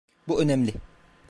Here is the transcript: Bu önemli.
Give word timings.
Bu 0.27 0.41
önemli. 0.41 0.73